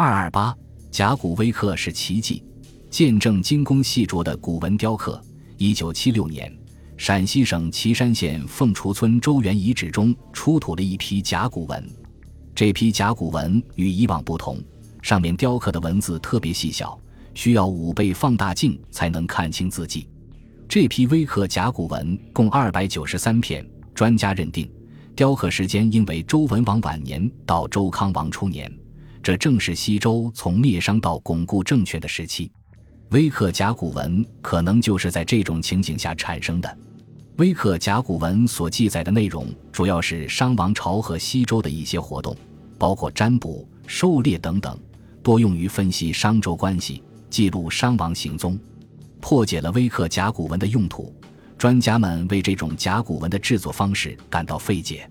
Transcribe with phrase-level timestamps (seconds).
[0.00, 0.56] 二二八
[0.92, 2.44] 甲骨微刻是奇迹，
[2.88, 5.20] 见证精工细琢的古文雕刻。
[5.56, 6.56] 一九七六年，
[6.96, 11.84] 陕西省岐山县凤雏村周原遗址中出土了一批甲骨文。
[12.54, 14.62] 这批甲骨文与以往不同，
[15.02, 16.96] 上面雕刻的文字特别细小，
[17.34, 20.08] 需要五倍放大镜才能看清字迹。
[20.68, 24.70] 这批微刻甲骨文共二百九十三片，专家认定，
[25.16, 28.72] 雕刻时间应为周文王晚年到周康王初年。
[29.22, 32.50] 这正是西周从灭商到巩固政权的时期，
[33.10, 36.78] 微刻甲骨文可能就是在这种情景下产生的。
[37.36, 42.36] 微刻甲骨文所记载的内容主要是商王朝和西周的一些活动，
[42.78, 44.76] 包括占卜、狩猎等等，
[45.22, 48.58] 多用于分析商周关系、记录商王行踪。
[49.20, 51.14] 破解了微刻甲骨文的用途，
[51.56, 55.08] 专家们为这种甲骨文的制作方式感到费解。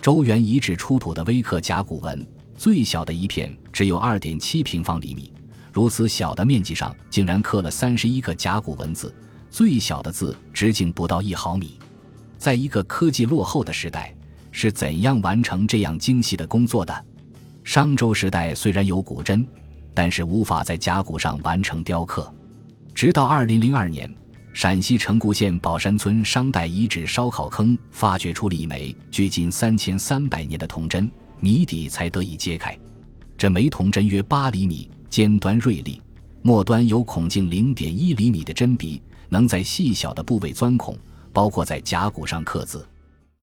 [0.00, 2.26] 周原遗址出土的微刻甲骨文。
[2.60, 5.32] 最小的一片只有二点七平方厘米，
[5.72, 9.14] 如此小的面积上竟然刻了三十一个甲骨文字，
[9.48, 11.78] 最小的字直径不到一毫米。
[12.36, 14.14] 在一个科技落后的时代，
[14.52, 17.04] 是怎样完成这样精细的工作的？
[17.64, 19.48] 商周时代虽然有古针，
[19.94, 22.30] 但是无法在甲骨上完成雕刻。
[22.94, 24.14] 直到二零零二年，
[24.52, 31.10] 陕西城固县宝山村商代遗址烧烤坑发掘出了一枚距今三千三百年的铜针。
[31.40, 32.78] 谜底才得以揭开。
[33.36, 36.00] 这枚铜针约八厘米，尖端锐利，
[36.42, 40.96] 末端有孔径零点一厘米的针鼻，能在细小的部位钻孔，
[41.32, 42.86] 包括在甲骨上刻字。